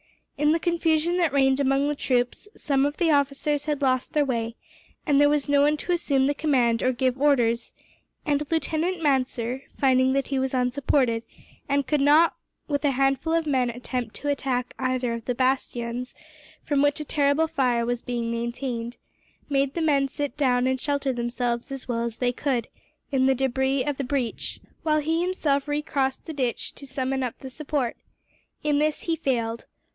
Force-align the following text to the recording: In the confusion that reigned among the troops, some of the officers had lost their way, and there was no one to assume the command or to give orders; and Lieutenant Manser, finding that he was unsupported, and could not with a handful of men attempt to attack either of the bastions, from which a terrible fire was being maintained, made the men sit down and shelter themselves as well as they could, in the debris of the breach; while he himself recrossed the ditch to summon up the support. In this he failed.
In 0.35 0.51
the 0.53 0.59
confusion 0.59 1.17
that 1.17 1.31
reigned 1.31 1.59
among 1.59 1.87
the 1.87 1.93
troops, 1.95 2.47
some 2.55 2.83
of 2.87 2.97
the 2.97 3.11
officers 3.11 3.67
had 3.67 3.83
lost 3.83 4.13
their 4.13 4.25
way, 4.25 4.55
and 5.05 5.21
there 5.21 5.29
was 5.29 5.47
no 5.47 5.61
one 5.61 5.77
to 5.77 5.91
assume 5.91 6.25
the 6.25 6.33
command 6.33 6.81
or 6.81 6.87
to 6.87 6.93
give 6.97 7.21
orders; 7.21 7.71
and 8.25 8.41
Lieutenant 8.49 9.03
Manser, 9.03 9.61
finding 9.77 10.13
that 10.13 10.29
he 10.29 10.39
was 10.39 10.55
unsupported, 10.55 11.21
and 11.69 11.85
could 11.85 12.01
not 12.01 12.33
with 12.67 12.83
a 12.83 12.89
handful 12.89 13.33
of 13.35 13.45
men 13.45 13.69
attempt 13.69 14.15
to 14.15 14.29
attack 14.29 14.73
either 14.79 15.13
of 15.13 15.25
the 15.25 15.35
bastions, 15.35 16.15
from 16.63 16.81
which 16.81 16.99
a 16.99 17.05
terrible 17.05 17.45
fire 17.45 17.85
was 17.85 18.01
being 18.01 18.31
maintained, 18.31 18.97
made 19.49 19.75
the 19.75 19.81
men 19.81 20.07
sit 20.07 20.35
down 20.35 20.65
and 20.65 20.79
shelter 20.79 21.13
themselves 21.13 21.71
as 21.71 21.87
well 21.87 22.03
as 22.03 22.17
they 22.17 22.31
could, 22.33 22.67
in 23.11 23.27
the 23.27 23.35
debris 23.35 23.83
of 23.83 23.97
the 23.97 24.03
breach; 24.03 24.59
while 24.81 24.99
he 24.99 25.21
himself 25.21 25.67
recrossed 25.67 26.25
the 26.25 26.33
ditch 26.33 26.73
to 26.73 26.87
summon 26.87 27.21
up 27.21 27.37
the 27.37 27.51
support. 27.51 27.95
In 28.63 28.79
this 28.79 29.03
he 29.03 29.15
failed. 29.15 29.67